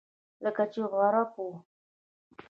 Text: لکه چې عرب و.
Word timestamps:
لکه 0.43 0.63
چې 0.71 0.81
عرب 1.01 1.31
و. 1.45 1.47